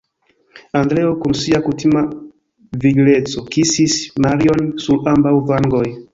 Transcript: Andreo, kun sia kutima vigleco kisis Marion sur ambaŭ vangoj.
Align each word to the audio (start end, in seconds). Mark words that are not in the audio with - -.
Andreo, 0.77 1.11
kun 1.21 1.35
sia 1.41 1.59
kutima 1.67 2.01
vigleco 2.87 3.45
kisis 3.57 3.97
Marion 4.27 4.67
sur 4.87 5.07
ambaŭ 5.15 5.37
vangoj. 5.53 5.87